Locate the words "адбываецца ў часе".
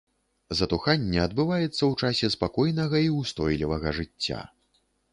1.25-2.33